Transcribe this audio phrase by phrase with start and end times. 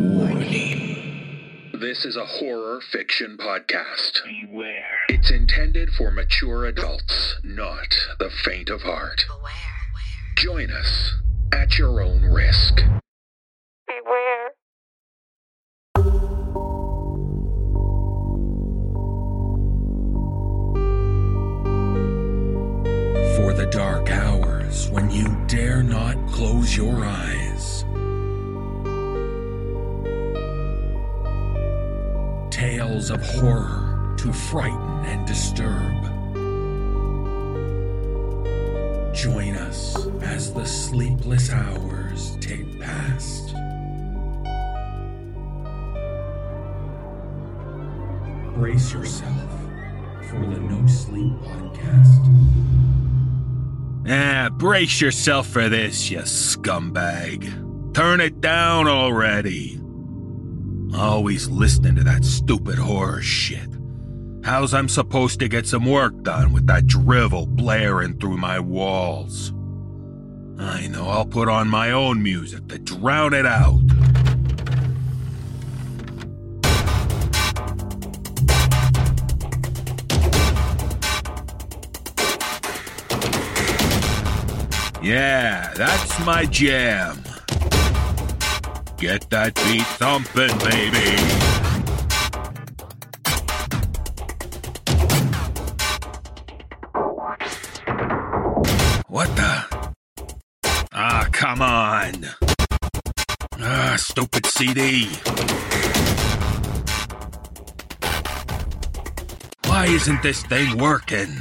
[0.00, 1.70] Warning.
[1.78, 4.24] This is a horror fiction podcast.
[4.24, 5.04] Beware.
[5.10, 9.26] It's intended for mature adults, not the faint of heart.
[9.28, 9.52] Beware.
[10.38, 11.16] Join us
[11.52, 12.80] at your own risk.
[32.90, 36.02] Of horror to frighten and disturb.
[39.14, 43.54] Join us as the sleepless hours take past.
[48.56, 49.50] Brace yourself
[50.28, 52.26] for the No Sleep Podcast.
[54.08, 57.94] Ah, brace yourself for this, you scumbag.
[57.94, 59.79] Turn it down already.
[60.94, 63.68] Always listening to that stupid horror shit.
[64.42, 69.52] How's I'm supposed to get some work done with that drivel blaring through my walls?
[70.58, 73.80] I know I'll put on my own music to drown it out.
[85.02, 87.22] Yeah, that's my jam.
[89.00, 91.16] Get that beat thumping, baby.
[99.08, 99.64] What the?
[100.92, 102.26] Ah, come on.
[103.58, 105.08] Ah, stupid CD.
[109.64, 111.38] Why isn't this thing working?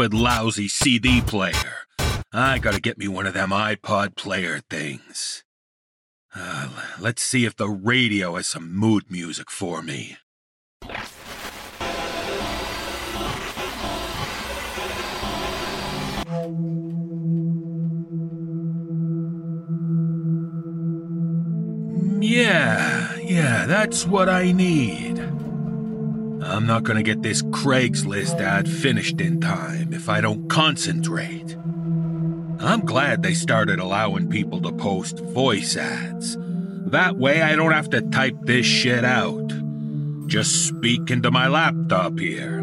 [0.00, 1.84] Stupid, lousy CD player.
[2.32, 5.44] I gotta get me one of them iPod player things.
[6.34, 10.16] Uh, let's see if the radio has some mood music for me.
[22.22, 25.39] Yeah, yeah, that's what I need.
[26.42, 31.56] I'm not gonna get this Craigslist ad finished in time if I don't concentrate.
[32.58, 36.36] I'm glad they started allowing people to post voice ads.
[36.90, 39.46] That way I don't have to type this shit out.
[40.26, 42.60] Just speak into my laptop here.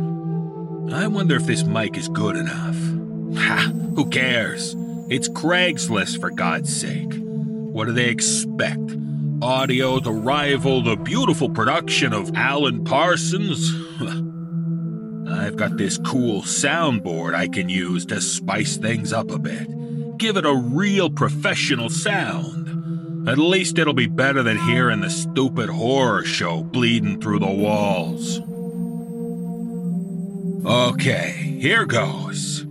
[0.92, 2.78] I wonder if this mic is good enough.
[3.38, 4.76] Ha, who cares?
[5.10, 7.14] It's Craigslist for God's sake.
[7.14, 8.98] What do they expect?
[9.42, 13.72] Audio to rival the beautiful production of Alan Parsons?
[15.30, 19.68] I've got this cool soundboard I can use to spice things up a bit.
[20.18, 23.30] Give it a real professional sound.
[23.30, 28.40] At least it'll be better than hearing the stupid horror show bleeding through the walls.
[30.66, 32.66] Okay, here goes.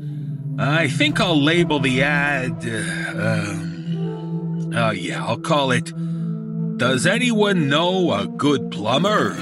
[0.59, 2.67] I think I'll label the ad.
[2.67, 5.93] Uh, um, oh, yeah, I'll call it
[6.77, 9.35] Does Anyone Know a Good Plumber?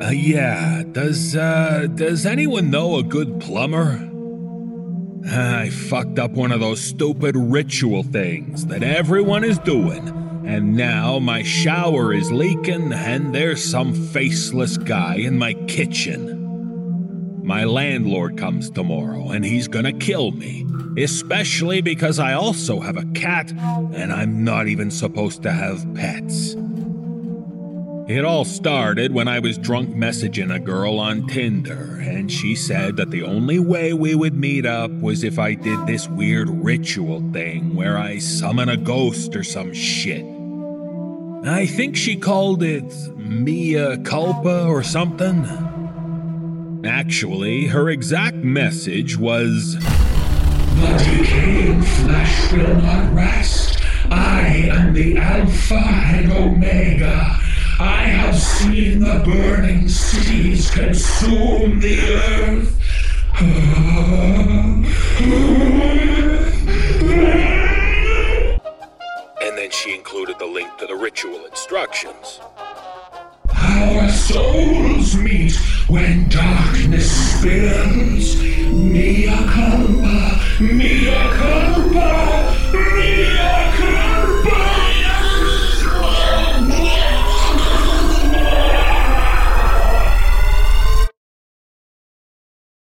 [0.00, 4.08] Uh, yeah, does, uh, does anyone know a good plumber?
[5.30, 10.08] I fucked up one of those stupid ritual things that everyone is doing,
[10.46, 16.37] and now my shower is leaking and there's some faceless guy in my kitchen.
[17.48, 20.66] My landlord comes tomorrow and he's gonna kill me,
[20.98, 26.54] especially because I also have a cat and I'm not even supposed to have pets.
[28.06, 32.96] It all started when I was drunk messaging a girl on Tinder, and she said
[32.98, 37.22] that the only way we would meet up was if I did this weird ritual
[37.32, 40.26] thing where I summon a ghost or some shit.
[41.46, 45.46] I think she called it Mia Culpa or something.
[46.88, 53.78] Actually, her exact message was The decaying flesh will not rest.
[54.10, 57.38] I am the Alpha and Omega.
[57.78, 62.80] I have seen the burning cities consume the earth.
[69.40, 72.40] And then she included the link to the ritual instructions
[73.78, 75.54] our souls meet
[75.88, 78.42] when darkness spills.
[78.72, 82.10] Mia culpa, mia culpa,
[82.72, 84.88] mia culpa.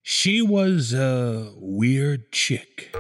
[0.04, 2.96] She was a weird chick.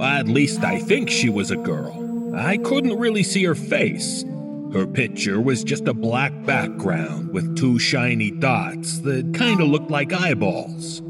[0.00, 2.34] At least I think she was a girl.
[2.34, 4.24] I couldn't really see her face.
[4.76, 9.90] Her picture was just a black background with two shiny dots that kind of looked
[9.90, 11.00] like eyeballs.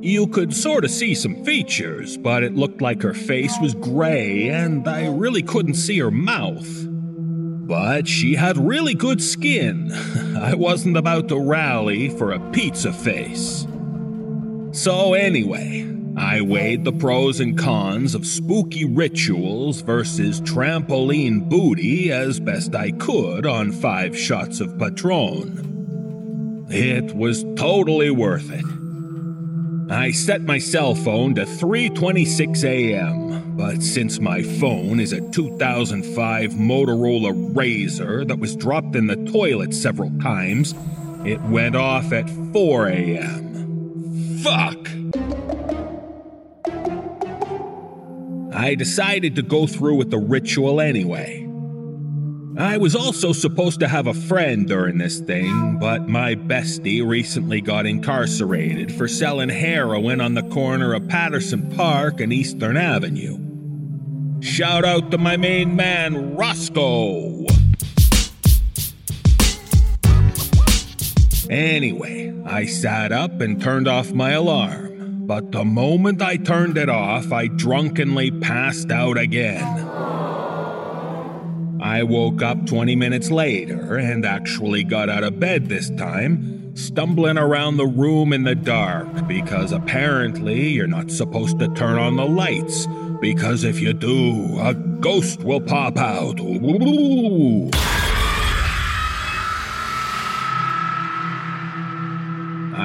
[0.00, 4.48] You could sort of see some features, but it looked like her face was gray
[4.48, 6.66] and I really couldn't see her mouth.
[6.88, 9.92] But she had really good skin.
[10.40, 13.66] I wasn't about to rally for a pizza face.
[14.72, 15.82] So, anyway,
[16.16, 22.90] I weighed the pros and cons of spooky rituals versus trampoline booty as best I
[22.92, 26.66] could on five shots of Patron.
[26.70, 28.64] It was totally worth it.
[29.90, 36.52] I set my cell phone to 3:26 a.m., but since my phone is a 2005
[36.52, 40.74] Motorola Razr that was dropped in the toilet several times,
[41.24, 44.38] it went off at 4 a.m.
[44.42, 44.91] Fuck!
[48.62, 51.48] I decided to go through with the ritual anyway.
[52.56, 57.60] I was also supposed to have a friend during this thing, but my bestie recently
[57.60, 63.36] got incarcerated for selling heroin on the corner of Patterson Park and Eastern Avenue.
[64.40, 67.46] Shout out to my main man, Roscoe!
[71.50, 74.91] Anyway, I sat up and turned off my alarm,
[75.24, 79.62] but the moment I turned it off, I drunkenly passed out again.
[81.80, 87.38] I woke up 20 minutes later and actually got out of bed this time, stumbling
[87.38, 92.26] around the room in the dark because apparently you're not supposed to turn on the
[92.26, 92.88] lights
[93.20, 96.40] because if you do, a ghost will pop out.
[96.40, 97.70] Ooh.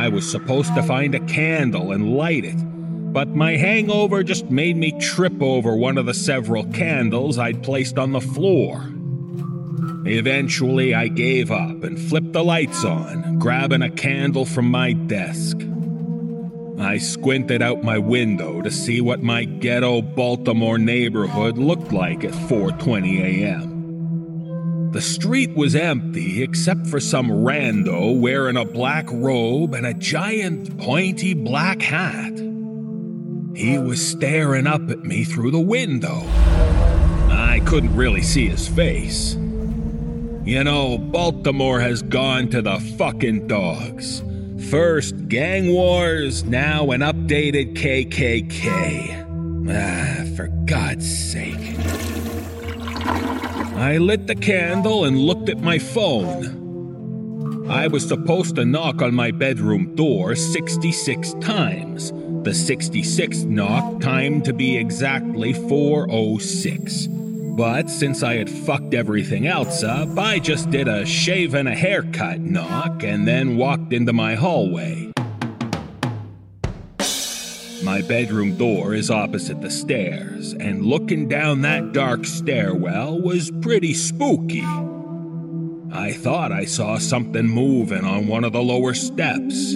[0.07, 2.56] I was supposed to find a candle and light it,
[3.12, 7.98] but my hangover just made me trip over one of the several candles I'd placed
[7.98, 8.89] on the floor.
[10.06, 15.57] Eventually, I gave up and flipped the lights on, grabbing a candle from my desk.
[16.80, 22.31] I squinted out my window to see what my ghetto Baltimore neighborhood looked like at
[22.31, 23.76] 4:20 a.m.
[24.97, 30.75] The street was empty except for some rando wearing a black robe and a giant
[30.79, 32.33] pointy black hat.
[33.55, 36.23] He was staring up at me through the window.
[37.29, 39.35] I couldn't really see his face.
[39.35, 44.23] You know, Baltimore has gone to the fucking dogs.
[44.71, 49.13] First gang wars, now an updated KKK.
[49.69, 51.76] Ah, for God's sake.
[53.77, 57.68] I lit the candle and looked at my phone.
[57.69, 62.12] I was supposed to knock on my bedroom door 66 times.
[62.12, 67.07] The 66th knock timed to be exactly 406.
[67.07, 71.75] But since I had fucked everything else up, I just did a shave and a
[71.75, 75.12] haircut knock and then walked into my hallway.
[77.88, 83.94] My bedroom door is opposite the stairs, and looking down that dark stairwell was pretty
[83.94, 84.66] spooky.
[85.94, 89.76] I thought I saw something moving on one of the lower steps.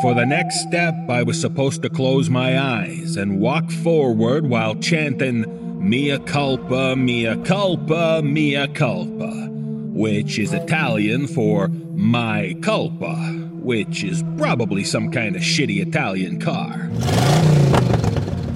[0.00, 4.74] For the next step, I was supposed to close my eyes and walk forward while
[4.76, 5.44] chanting
[5.86, 9.48] Mia culpa, mia culpa, mia culpa,
[9.92, 16.90] which is Italian for my culpa, which is probably some kind of shitty Italian car.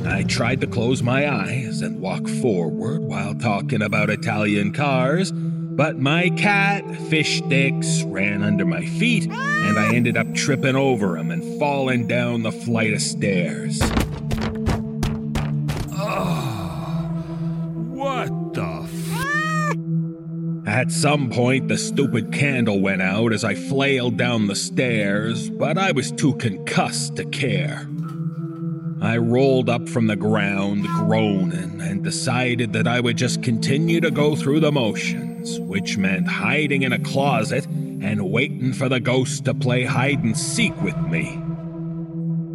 [0.06, 5.98] I tried to close my eyes and walk forward while talking about Italian cars, but
[5.98, 11.30] my cat, fish sticks, ran under my feet, and I ended up tripping over him
[11.30, 13.80] and falling down the flight of stairs.
[20.74, 25.78] At some point, the stupid candle went out as I flailed down the stairs, but
[25.78, 27.86] I was too concussed to care.
[29.00, 34.10] I rolled up from the ground, groaning, and decided that I would just continue to
[34.10, 39.44] go through the motions, which meant hiding in a closet and waiting for the ghost
[39.44, 41.40] to play hide and seek with me.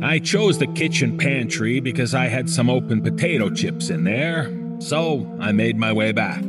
[0.05, 5.25] I chose the kitchen pantry because I had some open potato chips in there, so
[5.39, 6.43] I made my way back.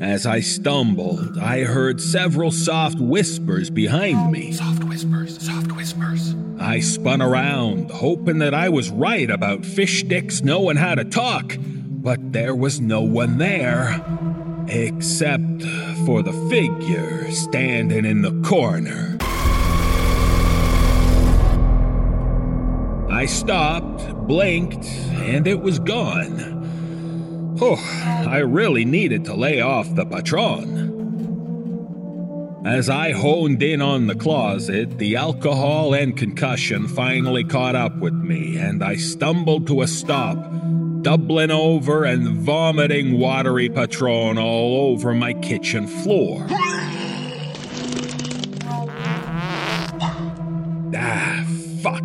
[0.00, 4.52] As I stumbled, I heard several soft whispers behind me.
[4.52, 6.36] Soft whispers, soft whispers.
[6.60, 11.56] I spun around, hoping that I was right about fish sticks knowing how to talk,
[11.58, 14.00] but there was no one there.
[14.68, 15.62] Except
[16.06, 19.16] for the figure standing in the corner.
[23.10, 26.57] I stopped, blinked, and it was gone.
[27.60, 27.76] Oh,
[28.28, 30.86] I really needed to lay off the Patron.
[32.64, 38.14] As I honed in on the closet, the alcohol and concussion finally caught up with
[38.14, 40.36] me, and I stumbled to a stop,
[41.02, 46.46] doubling over and vomiting watery Patron all over my kitchen floor.
[50.94, 51.44] Ah,
[51.82, 52.04] fuck.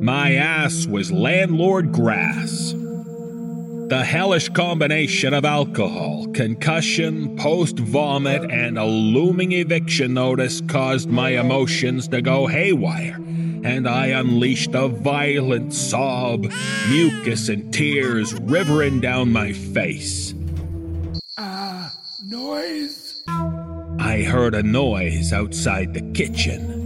[0.00, 2.69] My ass was landlord grass.
[3.90, 11.30] The hellish combination of alcohol, concussion, post vomit, and a looming eviction notice caused my
[11.30, 16.46] emotions to go haywire, and I unleashed a violent sob,
[16.88, 20.34] mucus and tears rivering down my face.
[21.36, 21.92] Ah,
[22.24, 23.24] noise?
[23.26, 26.79] I heard a noise outside the kitchen.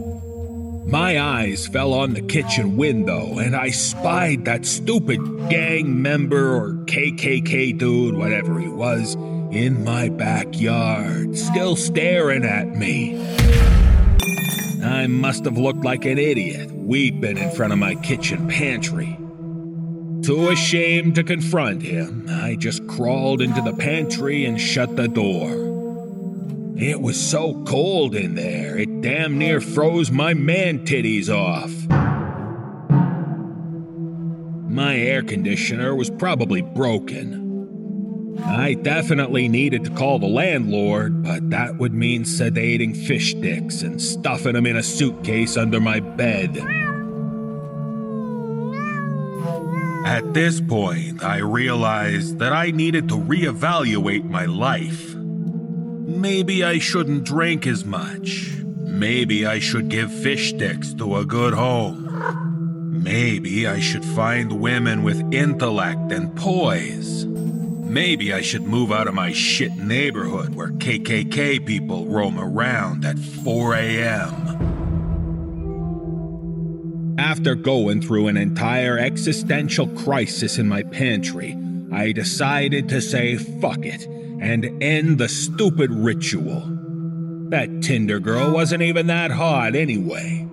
[0.87, 6.75] My eyes fell on the kitchen window and I spied that stupid gang member or
[6.85, 9.15] KKK dude, whatever he was,
[9.51, 13.19] in my backyard, still staring at me.
[14.85, 19.17] I must have looked like an idiot, weeping in front of my kitchen pantry.
[20.23, 25.74] Too ashamed to confront him, I just crawled into the pantry and shut the door.
[26.77, 31.73] It was so cold in there, it damn near froze my man titties off.
[34.69, 37.45] My air conditioner was probably broken.
[38.45, 44.03] I definitely needed to call the landlord, but that would mean sedating fish sticks and
[44.03, 46.57] stuffing them in a suitcase under my bed.
[50.05, 55.14] At this point, I realized that I needed to reevaluate my life.
[56.25, 58.51] Maybe I shouldn't drink as much.
[58.79, 63.03] Maybe I should give fish sticks to a good home.
[63.03, 67.27] Maybe I should find women with intellect and poise.
[67.27, 73.19] Maybe I should move out of my shit neighborhood where KKK people roam around at
[73.19, 74.33] 4 a.m.
[77.19, 81.55] After going through an entire existential crisis in my pantry,
[81.93, 84.09] I decided to say fuck it
[84.41, 86.63] and end the stupid ritual.
[87.51, 90.49] That Tinder girl wasn't even that hot anyway.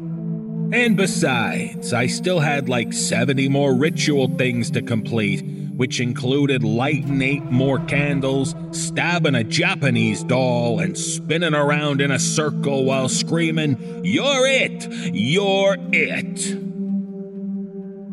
[0.73, 5.41] And besides, I still had like 70 more ritual things to complete,
[5.75, 12.19] which included lighting eight more candles, stabbing a Japanese doll, and spinning around in a
[12.19, 14.87] circle while screaming, You're it!
[15.13, 16.70] You're it!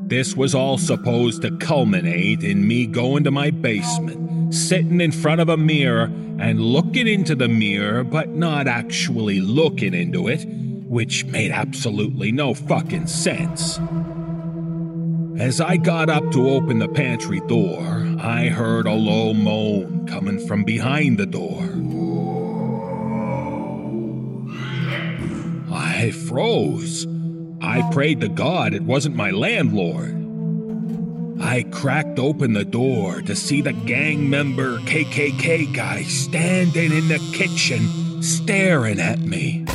[0.09, 5.43] This was all supposed to culminate in me going to my basement, sitting in front
[5.43, 6.05] of a mirror
[6.39, 12.55] and looking into the mirror, but not actually looking into it, which made absolutely no
[12.55, 13.79] fucking sense.
[15.39, 17.79] As I got up to open the pantry door,
[18.19, 21.65] I heard a low moan coming from behind the door.
[25.71, 27.07] I froze.
[27.69, 30.15] I prayed to God it wasn't my landlord.
[31.39, 37.19] I cracked open the door to see the gang member KKK guy standing in the
[37.35, 39.67] kitchen staring at me.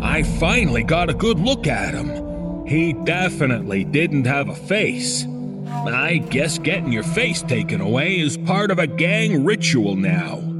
[0.00, 2.64] I finally got a good look at him.
[2.64, 5.26] He definitely didn't have a face.
[5.66, 10.51] I guess getting your face taken away is part of a gang ritual now.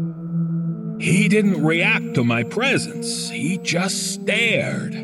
[1.02, 4.94] He didn't react to my presence, he just stared.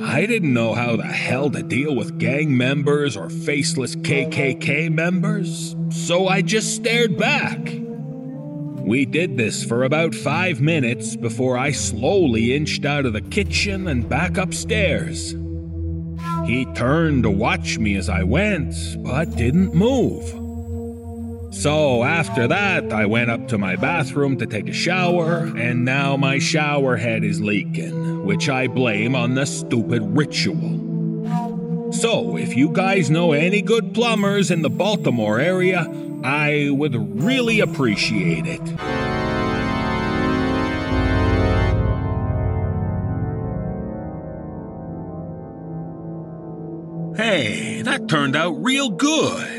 [0.00, 5.74] I didn't know how the hell to deal with gang members or faceless KKK members,
[5.90, 7.58] so I just stared back.
[7.58, 13.88] We did this for about five minutes before I slowly inched out of the kitchen
[13.88, 15.34] and back upstairs.
[16.46, 20.37] He turned to watch me as I went, but didn't move.
[21.50, 26.16] So after that, I went up to my bathroom to take a shower, and now
[26.16, 30.84] my shower head is leaking, which I blame on the stupid ritual.
[31.92, 35.86] So, if you guys know any good plumbers in the Baltimore area,
[36.22, 38.60] I would really appreciate it.
[47.16, 49.57] Hey, that turned out real good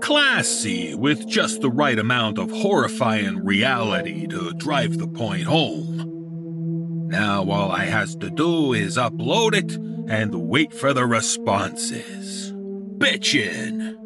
[0.00, 7.08] classy with just the right amount of horrifying reality to drive the point home.
[7.08, 9.76] Now all I has to do is upload it
[10.10, 12.52] and wait for the responses.
[12.52, 13.96] Bitchin'!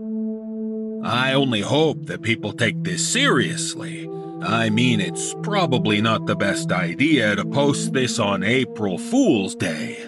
[1.04, 4.08] I only hope that people take this seriously.
[4.42, 9.98] I mean, it's probably not the best idea to post this on April Fool's Day.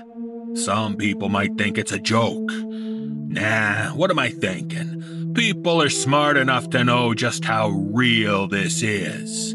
[0.55, 2.51] Some people might think it's a joke.
[2.51, 5.03] Nah, what am I thinking?
[5.37, 9.55] People are smart enough to know just how real this is.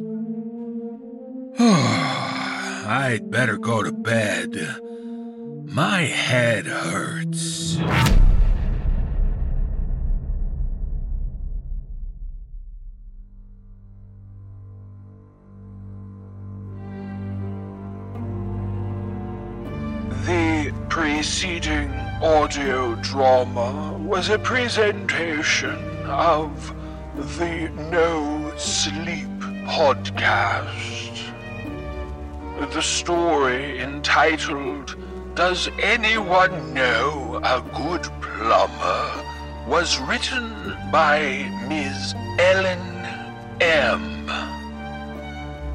[1.59, 4.75] I'd better go to bed.
[5.65, 7.77] My head hurts.
[20.25, 25.75] The preceding audio drama was a presentation
[26.05, 26.71] of
[27.15, 29.27] the No Sleep
[29.65, 31.31] podcast.
[32.73, 34.95] The story entitled
[35.33, 39.25] Does Anyone Know a Good Plumber
[39.67, 42.13] was written by Ms.
[42.37, 44.60] Ellen M.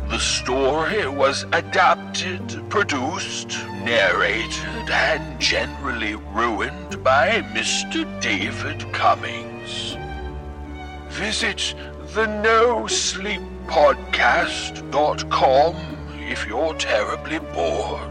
[0.09, 3.51] The story was adapted, produced,
[3.85, 8.05] narrated, and generally ruined by Mr.
[8.23, 9.97] David Cummings.
[11.09, 11.75] Visit
[12.15, 13.43] the No Sleep
[16.31, 18.11] if you're terribly bored.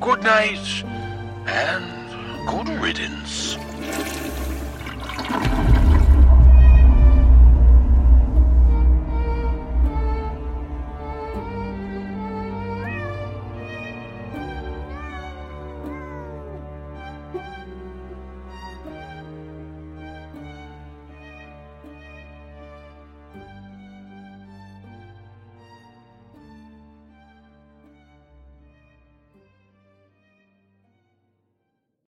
[0.00, 0.84] Good night
[1.46, 3.56] and good riddance.